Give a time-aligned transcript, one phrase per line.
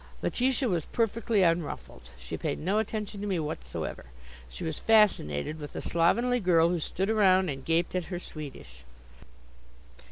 [0.23, 2.09] Letitia was perfectly unruffled.
[2.17, 4.05] She paid no attention to me whatsoever.
[4.49, 8.83] She was fascinated with the slovenly girl, who stood around and gaped at her Swedish.